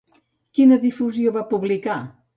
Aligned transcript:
Quina 0.59 0.79
difusió 0.87 1.37
va 1.37 1.47
publicar? 1.55 2.03